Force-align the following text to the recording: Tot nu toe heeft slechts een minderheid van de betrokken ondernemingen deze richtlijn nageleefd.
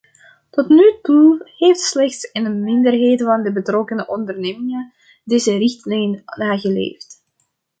Tot 0.51 0.67
nu 0.69 0.93
toe 1.01 1.49
heeft 1.57 1.79
slechts 1.79 2.29
een 2.33 2.63
minderheid 2.63 3.21
van 3.23 3.43
de 3.43 3.51
betrokken 3.51 4.09
ondernemingen 4.09 4.93
deze 5.23 5.57
richtlijn 5.57 6.21
nageleefd. 6.37 7.15